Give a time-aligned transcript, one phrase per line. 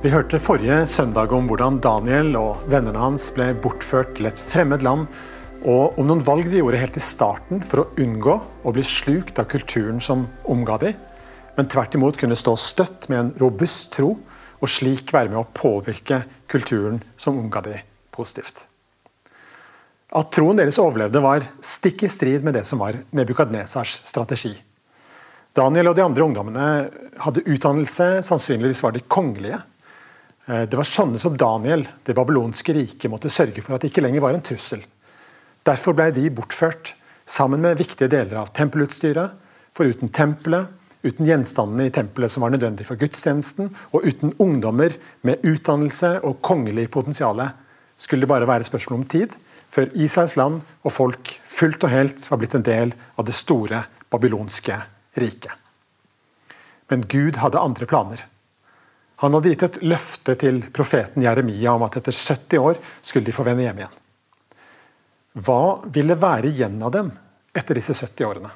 [0.00, 4.80] Vi hørte forrige søndag om hvordan Daniel og vennene hans ble bortført til et fremmed
[4.80, 5.02] land,
[5.60, 9.36] og om noen valg de gjorde helt i starten for å unngå å bli slukt
[9.36, 10.94] av kulturen som omga de,
[11.58, 14.14] men tvert imot kunne stå støtt med en robust tro,
[14.56, 17.74] og slik være med å påvirke kulturen som omga de
[18.16, 18.62] positivt.
[20.16, 24.54] At troen deres overlevde, var stikk i strid med det som var Nebukadnesars strategi.
[25.52, 26.70] Daniel og de andre ungdommene
[27.20, 29.60] hadde utdannelse, sannsynligvis var de kongelige.
[30.50, 34.02] Eh, det var sånne som Daniel det babylonske riket måtte sørge for at det ikke
[34.04, 34.82] lenger var en trussel.
[35.66, 36.94] Derfor ble de bortført
[37.28, 39.36] sammen med viktige deler av tempelutstyret.
[39.76, 40.66] For uten tempelet,
[41.06, 46.40] uten gjenstandene i tempelet som var nødvendig for gudstjenesten, og uten ungdommer med utdannelse og
[46.42, 47.38] kongelig potensial,
[48.00, 49.36] skulle det bare være spørsmål om tid
[49.70, 53.84] før Israels land og folk fullt og helt var blitt en del av det store
[54.10, 54.80] babylonske
[55.20, 55.52] riket.
[56.90, 58.24] Men Gud hadde andre planer.
[59.20, 63.34] Han hadde gitt et løfte til profeten Jeremia om at etter 70 år skulle de
[63.36, 63.98] få vende hjem igjen.
[65.44, 67.10] Hva ville være igjen av dem
[67.52, 68.52] etter disse 70 årene?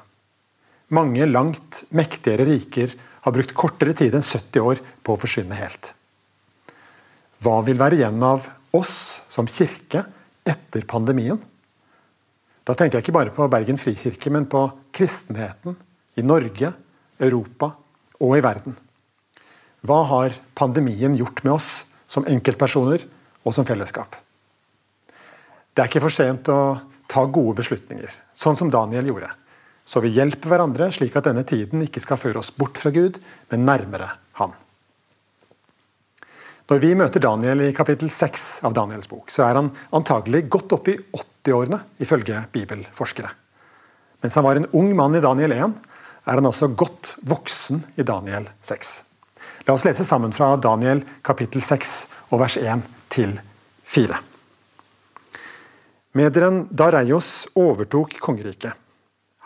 [0.97, 2.93] Mange langt mektigere riker
[3.25, 5.93] har brukt kortere tid enn 70 år på å forsvinne helt.
[7.41, 10.03] Hva vil være igjen av oss som kirke
[10.45, 11.39] etter pandemien?
[12.65, 15.77] Da tenker jeg ikke bare på Bergen frikirke, men på kristenheten
[16.17, 16.73] i Norge,
[17.21, 17.69] Europa
[18.17, 18.77] og i verden.
[19.85, 21.69] Hva har pandemien gjort med oss
[22.09, 23.03] som enkeltpersoner
[23.45, 24.15] og som fellesskap?
[25.75, 26.59] Det er ikke for sent å
[27.11, 29.29] ta gode beslutninger, sånn som Daniel gjorde.
[29.85, 33.19] Så vi hjelper hverandre, slik at denne tiden ikke skal føre oss bort fra Gud,
[33.51, 34.55] men nærmere Han.
[36.65, 40.73] Når vi møter Daniel i kapittel 6 av Daniels bok, så er han antagelig godt
[40.73, 43.29] opp i 80-årene, ifølge bibelforskere.
[44.25, 45.75] Mens han var en ung mann i Daniel 1,
[46.25, 48.95] er han også godt voksen i Daniel 6.
[49.65, 51.93] La oss lese sammen fra Daniel kapittel 6
[52.29, 53.31] og vers 1 til
[53.89, 54.17] 4.
[56.13, 58.75] Mederen Dareios overtok kongeriket.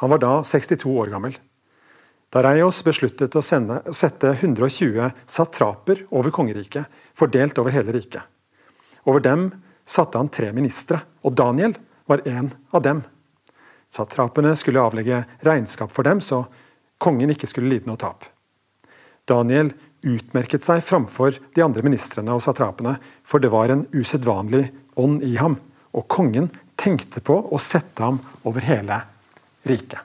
[0.04, 1.38] Han var da 62 år gammel.
[2.36, 8.28] Dareios besluttet å, sende, sette 120 satraper over kongeriket, fordelt over hele riket.
[9.08, 9.46] Over dem
[9.88, 11.78] satte han tre ministre, og Daniel
[12.12, 13.00] var en av dem.
[13.88, 16.44] Satrapene skulle avlegge regnskap for dem, så
[17.00, 18.28] kongen ikke skulle lide noe tap.
[19.30, 19.72] Daniel
[20.06, 25.36] utmerket seg framfor de andre ministrene og satrapene, for det var en usedvanlig ånd i
[25.40, 25.58] ham,
[25.96, 26.50] og kongen
[26.80, 29.02] tenkte på å sette ham over hele
[29.68, 30.00] riket.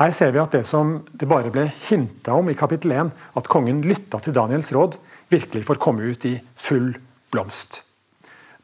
[0.00, 3.48] Her ser vi at det som det bare ble hinta om i kapittel 1, at
[3.50, 4.96] kongen lytta til Daniels råd,
[5.30, 6.94] virkelig får komme ut i full
[7.32, 7.82] blomst.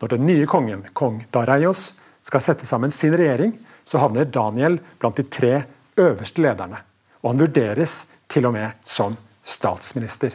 [0.01, 1.93] Når den nye kongen, kong Dareios,
[2.25, 3.53] skal sette sammen sin regjering,
[3.85, 5.53] så havner Daniel blant de tre
[5.99, 6.81] øverste lederne.
[7.23, 9.17] Og han vurderes til og med som
[9.49, 10.35] statsminister.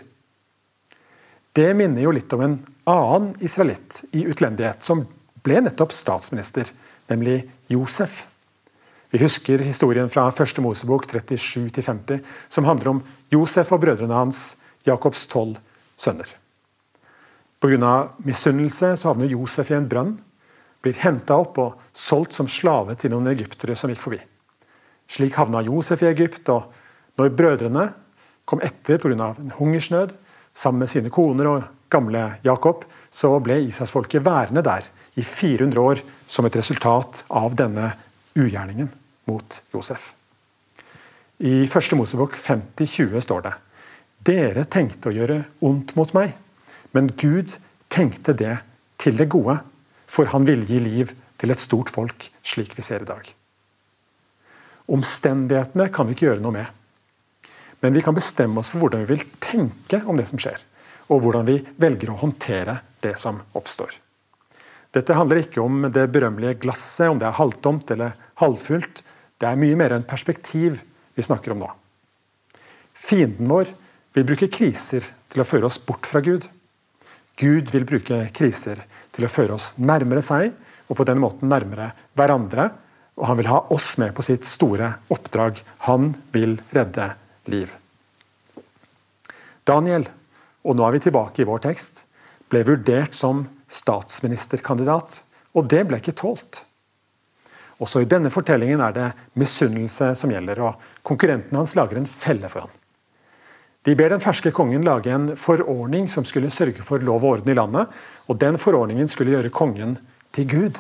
[1.54, 2.56] Det minner jo litt om en
[2.90, 5.06] annen israelitt i utlendighet, som
[5.46, 6.66] ble nettopp statsminister,
[7.12, 8.24] nemlig Josef.
[9.14, 14.56] Vi husker historien fra første Mosebok 37-50, som handler om Josef og brødrene hans,
[14.88, 15.60] Jakobs tolv
[15.96, 16.32] sønner.
[17.62, 18.10] Pga.
[18.26, 20.18] misunnelse så havner Josef i en brønn,
[20.84, 24.20] blir henta opp og solgt som slave til noen egyptere som gikk forbi.
[25.08, 26.74] Slik havna Josef i Egypt, og
[27.22, 27.92] når brødrene
[28.46, 29.36] kom etter pga.
[29.38, 30.14] en hungersnød.
[30.54, 36.02] Sammen med sine koner og gamle Jakob så ble Israelsfolket værende der i 400 år
[36.28, 37.94] som et resultat av denne
[38.36, 38.90] ugjerningen
[39.30, 40.14] mot Josef.
[41.40, 43.54] I første Mosebok 50-20 står det
[44.24, 46.34] Dere tenkte å gjøre ondt mot meg,
[46.94, 47.58] men Gud
[47.92, 48.58] tenkte det
[49.02, 49.58] til det gode,
[50.08, 51.12] for han ville gi liv
[51.42, 53.26] til et stort folk, slik vi ser i dag.
[54.94, 56.70] Omstendighetene kan vi ikke gjøre noe med.
[57.84, 60.56] Men vi kan bestemme oss for hvordan vi vil tenke om det som skjer,
[61.12, 63.92] og hvordan vi velger å håndtere det som oppstår.
[64.94, 69.02] Dette handler ikke om det berømmelige glasset, om det er halvtomt eller halvfullt.
[69.36, 70.78] Det er mye mer enn perspektiv
[71.18, 71.72] vi snakker om nå.
[72.94, 73.74] Fienden vår
[74.16, 75.04] vil bruke kriser
[75.34, 76.46] til å føre oss bort fra Gud.
[77.42, 78.80] Gud vil bruke kriser
[79.12, 80.54] til å føre oss nærmere seg,
[80.88, 82.70] og på den måten nærmere hverandre.
[83.18, 85.60] Og han vil ha oss med på sitt store oppdrag.
[85.90, 87.10] Han vil redde
[87.52, 87.74] liv.
[89.64, 90.08] Daniel,
[90.64, 92.04] og nå er vi tilbake i vår tekst,
[92.52, 95.22] ble vurdert som statsministerkandidat,
[95.56, 96.64] og det ble ikke tålt.
[97.82, 99.10] Også i denne fortellingen er det
[99.40, 102.80] misunnelse som gjelder, og konkurrenten hans lager en felle for ham.
[103.84, 107.52] De ber den ferske kongen lage en forordning som skulle sørge for lov og orden
[107.52, 107.90] i landet,
[108.32, 109.98] og den forordningen skulle gjøre kongen
[110.36, 110.80] til Gud.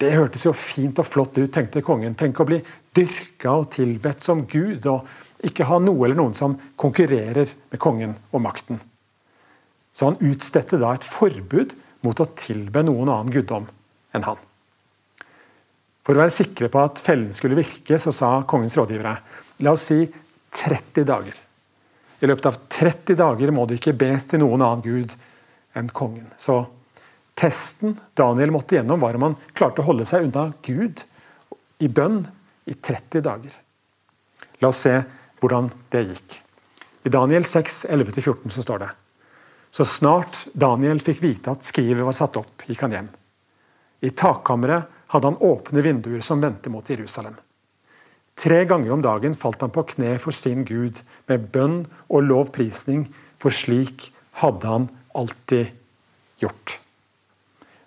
[0.00, 2.16] Det hørtes jo fint og flott ut, tenkte kongen.
[2.18, 2.58] Tenk å bli
[2.96, 5.06] dyrka og tilbedt som Gud, og
[5.46, 8.80] ikke ha noe eller noen som konkurrerer med kongen og makten.
[9.92, 13.66] Så han utstedte da et forbud mot å tilbe noen annen guddom
[14.16, 14.40] enn han.
[16.06, 19.14] For å være sikre på at fellen skulle virke, så sa kongens rådgivere
[19.64, 20.02] la oss si
[20.56, 21.36] 30 dager.
[22.20, 25.14] I løpet av 30 dager må det ikke bes til noen annen gud
[25.76, 26.26] enn kongen.
[26.40, 26.62] Så
[27.38, 31.04] testen Daniel måtte gjennom, var om han klarte å holde seg unna Gud
[31.80, 32.24] i bønn
[32.68, 33.54] i 30 dager.
[34.60, 34.98] La oss se
[35.40, 36.40] hvordan det gikk.
[37.04, 38.90] I Daniel 6, 11-14 så står det
[39.70, 43.08] Så snart Daniel fikk vite at skrivet var satt opp, gikk han hjem.
[44.00, 47.34] I takkammeret hadde han åpne vinduer som vendte mot Jerusalem.
[48.40, 53.08] Tre ganger om dagen falt han på kne for sin Gud med bønn og lovprisning,
[53.40, 54.08] for slik
[54.40, 54.86] hadde han
[55.16, 55.74] alltid
[56.40, 56.78] gjort.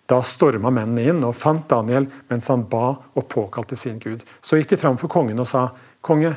[0.10, 4.22] Da storma mennene inn og fant Daniel mens han ba og påkalte sin Gud.
[4.44, 5.70] Så gikk de fram for kongen og sa,
[6.04, 6.34] Konge,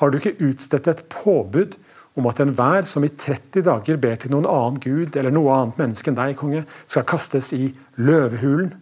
[0.00, 1.76] har du ikke utstedt et påbud
[2.16, 5.80] om at enhver som i 30 dager ber til noen annen gud eller noe annet
[5.80, 7.70] menneske enn deg, konge, skal kastes i
[8.00, 8.72] løvehulen?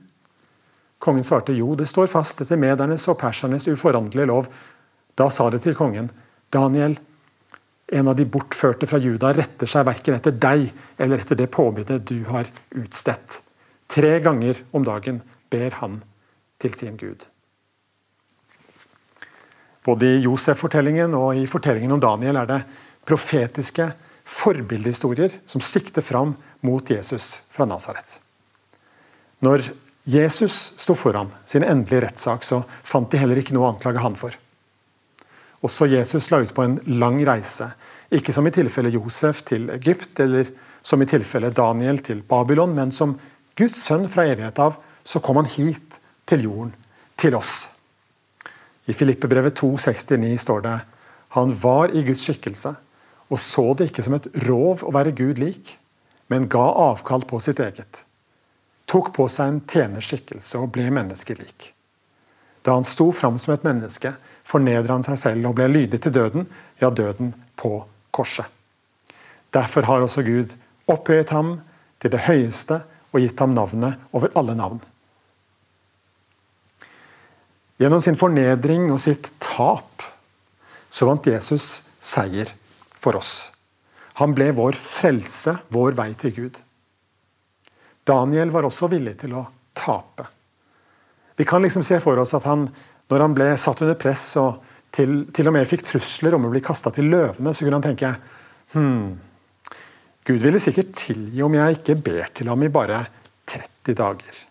[1.02, 4.46] Kongen svarte jo, det står fast etter medernes og persernes uforanderlige lov.
[5.18, 6.08] Da sa det til kongen,
[6.54, 6.96] Daniel,
[7.92, 12.00] en av de bortførte fra Juda retter seg verken etter deg eller etter det påbudet
[12.08, 13.42] du har utstedt.
[13.90, 15.20] Tre ganger om dagen
[15.52, 16.00] ber han
[16.62, 17.26] til sin Gud.
[19.84, 22.60] Både i Josef-fortellingen og i fortellingen om Daniel er det
[23.04, 23.90] profetiske
[24.24, 26.32] forbildehistorier som sikter fram
[26.64, 28.18] mot Jesus fra Nasaret.
[29.44, 29.66] Når
[30.08, 34.16] Jesus sto foran sin endelige rettssak, så fant de heller ikke noe å anklage han
[34.16, 34.36] for.
[35.64, 37.70] Også Jesus la ut på en lang reise,
[38.12, 40.48] ikke som i tilfelle Josef til Egypt, eller
[40.84, 43.16] som i tilfelle Daniel til Babylon, men som
[43.56, 45.96] Guds sønn fra evighet av, så kom han hit
[46.28, 46.74] til jorden,
[47.20, 47.73] til oss.
[48.86, 50.78] I Filippebrevet 2,69 står det
[51.34, 52.74] han var i Guds skikkelse
[53.32, 55.76] og så det ikke som et rov å være Gud lik,
[56.30, 58.04] men ga avkall på sitt eget.
[58.90, 61.70] Tok på seg en tjenerskikkelse og ble menneskelik.
[62.64, 64.14] Da han sto fram som et menneske,
[64.46, 66.46] fornedra han seg selv og ble lydig til døden,
[66.80, 67.76] ja, døden på
[68.14, 68.46] korset.
[69.52, 70.54] Derfor har også Gud
[70.90, 71.56] opphøyet ham
[72.02, 72.82] til det høyeste
[73.12, 74.80] og gitt ham navnet over alle navn.
[77.84, 80.00] Gjennom sin fornedring og sitt tap
[80.88, 82.48] så vant Jesus seier
[82.96, 83.50] for oss.
[84.22, 86.60] Han ble vår frelse, vår vei til Gud.
[88.08, 89.42] Daniel var også villig til å
[89.76, 90.24] tape.
[91.36, 92.64] Vi kan liksom se for oss at han,
[93.12, 94.64] når han ble satt under press og
[94.94, 97.88] til, til og med fikk trusler om å bli kasta til løvene, så kunne han
[97.90, 98.14] tenke
[98.72, 99.06] hm,
[100.24, 103.04] Gud ville sikkert tilgi om jeg ikke ber til ham i bare
[103.50, 104.44] 30 dager.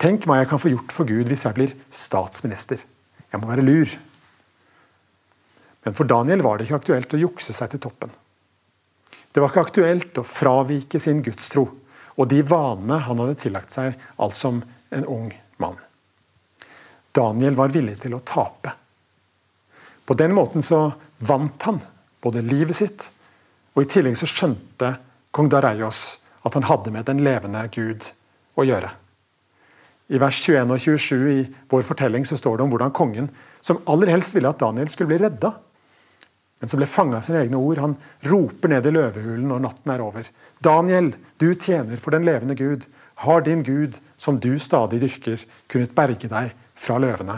[0.00, 2.82] Tenk hva jeg kan få gjort for Gud hvis jeg blir statsminister.
[3.30, 3.94] Jeg må være lur.
[5.84, 8.12] Men for Daniel var det ikke aktuelt å jukse seg til toppen.
[9.34, 11.66] Det var ikke aktuelt å fravike sin gudstro
[12.14, 14.60] og de vanene han hadde tillagt seg alt som
[14.94, 15.28] en ung
[15.62, 15.78] mann.
[17.14, 18.72] Daniel var villig til å tape.
[20.04, 20.86] På den måten så
[21.24, 21.80] vant han
[22.22, 23.08] både livet sitt,
[23.74, 24.92] og i tillegg så skjønte
[25.34, 26.04] kong Dareios
[26.46, 28.06] at han hadde med den levende Gud
[28.54, 28.92] å gjøre.
[30.12, 33.30] I vers 21 og 27 i vår fortelling så står det om hvordan kongen,
[33.64, 35.54] som aller helst ville at Daniel skulle bli redda,
[36.64, 39.90] men som ble fanga av sine egne ord, han roper ned i løvehulen når natten
[39.92, 40.28] er over.
[40.64, 42.86] Daniel, du tjener for den levende Gud.
[43.20, 47.36] Har din Gud, som du stadig dyrker, kunnet berge deg fra løvene?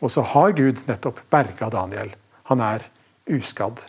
[0.00, 2.14] Og så har Gud nettopp berga Daniel.
[2.48, 2.86] Han er
[3.28, 3.84] uskadd.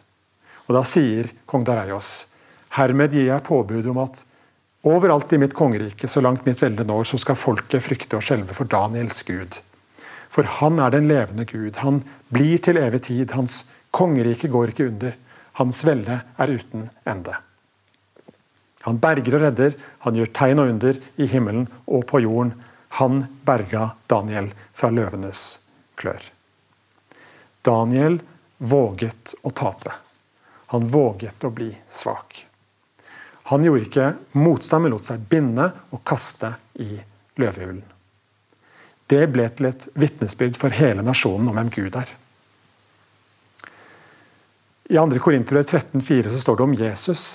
[0.67, 2.27] Og da sier kong Dareios,
[2.75, 4.25] hermed gir jeg påbud om at
[4.83, 8.55] overalt i mitt kongerike, så langt mitt velde når, så skal folket frykte og skjelve
[8.55, 9.59] for Daniels Gud.
[10.33, 11.77] For han er den levende Gud.
[11.85, 12.01] Han
[12.33, 13.31] blir til evig tid.
[13.37, 13.63] Hans
[13.93, 15.15] kongerike går ikke under.
[15.59, 17.35] Hans velde er uten ende.
[18.83, 22.55] Han berger og redder, han gjør tegn og under i himmelen og på jorden.
[22.99, 25.43] Han berga Daniel fra løvenes
[25.95, 26.25] klør.
[27.63, 28.19] Daniel
[28.57, 29.93] våget å tape.
[30.73, 32.43] Han våget å bli svak.
[33.53, 36.95] Han gjorde ikke motstand, men lot seg binde og kaste i
[37.37, 37.83] løvehulen.
[39.11, 42.13] Det ble til et vitnesbyrd for hele nasjonen om hvem Gud er.
[44.89, 45.19] I 2.
[45.21, 47.25] Korinterbrev 13,4 står det om Jesus.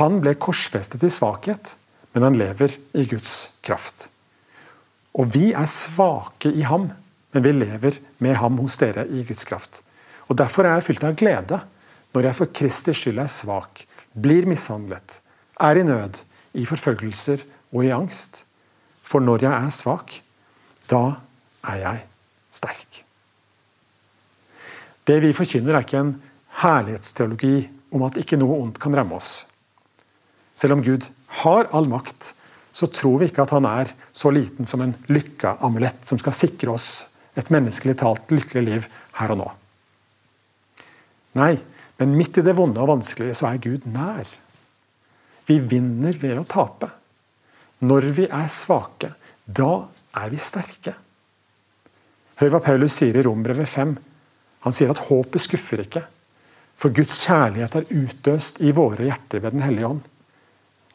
[0.00, 1.76] Han ble korsfestet i svakhet,
[2.12, 4.08] men han lever i Guds kraft.
[5.14, 6.88] Og vi er svake i ham,
[7.32, 9.80] men vi lever med ham hos dere i Guds kraft.
[10.26, 11.60] Og Derfor er jeg fylt av glede
[12.16, 13.84] når jeg for Kristi skyld er svak,
[14.16, 15.20] blir mishandlet,
[15.60, 16.22] er i nød,
[16.56, 18.44] i forfølgelser og i angst.
[19.06, 20.18] For når jeg er svak,
[20.90, 21.02] da
[21.66, 22.04] er jeg
[22.52, 23.02] sterk.
[25.06, 26.14] Det vi forkynner, er ikke en
[26.62, 29.44] herlighetsteologi om at ikke noe ondt kan ramme oss.
[30.56, 31.06] Selv om Gud
[31.42, 32.32] har all makt,
[32.76, 36.74] så tror vi ikke at han er så liten som en lykkeamulett som skal sikre
[36.74, 38.88] oss et menneskelig talt lykkelig liv
[39.20, 39.46] her og nå.
[41.36, 41.54] Nei,
[42.00, 44.28] men midt i det vonde og vanskelige så er Gud nær.
[45.46, 46.90] Vi vinner ved å tape.
[47.86, 49.12] Når vi er svake,
[49.44, 49.86] da
[50.16, 50.96] er vi sterke.
[52.40, 53.94] Hør hva Paulus sier i Rombrevet 5.
[54.66, 56.02] Han sier at håpet skuffer ikke.
[56.76, 60.02] For Guds kjærlighet er utøst i våre hjerter ved Den hellige ånd.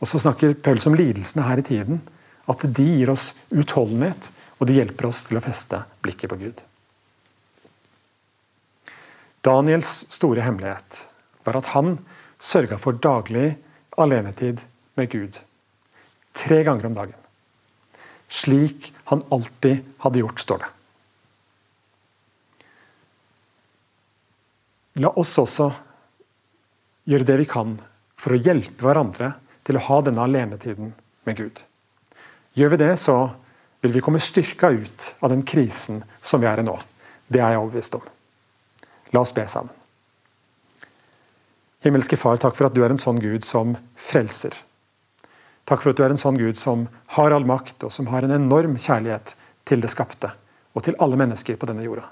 [0.02, 2.02] Og så snakker Paulus om lidelsene her i tiden.
[2.50, 6.62] At de gir oss utholdenhet, og de hjelper oss til å feste blikket på Gud.
[9.42, 11.06] Daniels store hemmelighet
[11.48, 11.96] var at han
[12.42, 13.56] sørga for daglig
[14.04, 14.64] alenetid
[15.00, 15.40] med Gud.
[16.32, 17.18] Tre ganger om dagen.
[18.32, 20.70] Slik han alltid hadde gjort, står det.
[25.04, 25.70] La oss også
[27.08, 27.78] gjøre det vi kan
[28.20, 29.34] for å hjelpe hverandre
[29.68, 30.94] til å ha denne alenetiden
[31.28, 31.62] med Gud.
[32.60, 33.18] Gjør vi det, så
[33.82, 36.76] vil vi komme styrka ut av den krisen som vi er i nå.
[37.28, 38.04] Det er jeg overbevist om.
[39.16, 39.81] La oss be sammen.
[41.82, 44.54] Himmelske Far, takk for at du er en sånn Gud som frelser.
[45.66, 46.86] Takk for at du er en sånn Gud som
[47.16, 49.34] har all makt, og som har en enorm kjærlighet
[49.66, 50.30] til det skapte,
[50.78, 52.06] og til alle mennesker på denne jorda.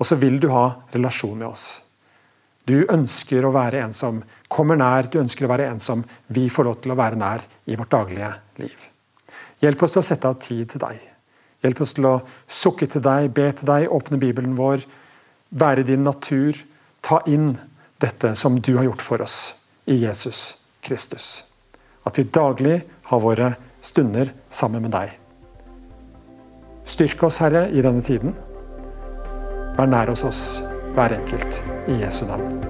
[0.00, 0.64] Og så vil du ha
[0.94, 1.66] relasjon med oss.
[2.64, 6.46] Du ønsker å være en som kommer nær, du ønsker å være en som vi
[6.52, 8.30] får lov til å være nær i vårt daglige
[8.62, 8.88] liv.
[9.62, 11.02] Hjelp oss til å sette av tid til deg.
[11.62, 12.14] Hjelp oss til å
[12.50, 14.86] sukke til deg, be til deg, åpne Bibelen vår,
[15.50, 16.56] være i din natur.
[17.02, 17.52] Ta inn
[18.02, 19.54] dette som du har gjort for oss
[19.86, 21.44] i Jesus Kristus.
[22.02, 22.80] At vi daglig
[23.10, 25.14] har våre stunder sammen med deg.
[26.84, 28.34] Styrk oss, Herre, i denne tiden.
[29.78, 30.42] Vær nær hos oss,
[30.96, 32.61] hver enkelt, i Jesu navn.